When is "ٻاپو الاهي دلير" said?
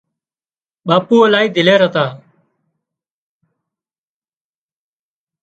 0.87-1.79